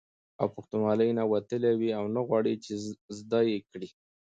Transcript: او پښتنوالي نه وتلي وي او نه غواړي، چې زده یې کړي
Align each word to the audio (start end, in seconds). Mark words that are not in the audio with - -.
او 0.39 0.47
پښتنوالي 0.57 1.09
نه 1.19 1.23
وتلي 1.31 1.71
وي 1.79 1.89
او 1.99 2.05
نه 2.15 2.21
غواړي، 2.27 2.53
چې 2.65 2.73
زده 3.19 3.39
یې 3.51 3.57
کړي 3.69 3.89